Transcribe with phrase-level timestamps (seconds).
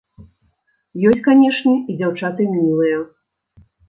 [1.09, 2.97] Ёсць, канечне, і дзяўчаты мілыя.